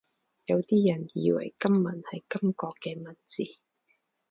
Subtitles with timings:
[0.45, 3.43] 有啲人以為金文係金國嘅文字